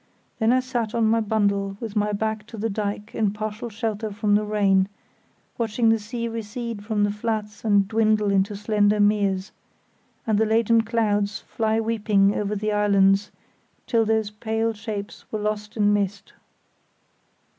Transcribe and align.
Then 0.39 0.51
I 0.51 0.61
sat 0.61 0.95
on 0.95 1.05
my 1.05 1.19
bundle 1.21 1.77
with 1.79 1.95
my 1.95 2.11
back 2.11 2.47
to 2.47 2.57
the 2.57 2.71
dyke 2.71 3.13
in 3.13 3.29
partial 3.29 3.69
shelter 3.69 4.11
from 4.11 4.33
the 4.33 4.43
rain, 4.43 4.89
watching 5.59 5.89
the 5.89 5.99
sea 5.99 6.27
recede 6.27 6.83
from 6.83 7.03
the 7.03 7.11
flats 7.11 7.63
and 7.63 7.87
dwindle 7.87 8.31
into 8.31 8.55
slender 8.55 8.99
meres, 8.99 9.51
and 10.25 10.39
the 10.39 10.45
laden 10.47 10.81
clouds 10.81 11.41
fly 11.41 11.79
weeping 11.79 12.33
over 12.33 12.55
the 12.55 12.71
islands 12.71 13.29
till 13.85 14.03
those 14.03 14.31
pale 14.31 14.73
shapes 14.73 15.31
were 15.31 15.37
lost 15.37 15.77
in 15.77 15.93
mist. 15.93 16.33